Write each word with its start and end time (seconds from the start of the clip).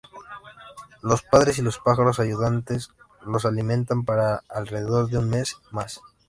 Los 1.03 1.21
padres 1.21 1.59
y 1.59 1.61
los 1.61 1.77
pájaros 1.77 2.19
ayudantes 2.19 2.89
los 3.23 3.45
alimentan 3.45 4.03
para 4.03 4.37
alrededor 4.49 5.11
de 5.11 5.19
un 5.19 5.29
mes 5.29 5.57
más. 5.69 6.01